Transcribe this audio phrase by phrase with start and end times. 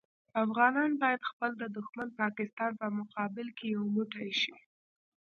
[0.43, 4.55] افغانان باید خپل د دوښمن پاکستان په مقابل کې یو موټی شي.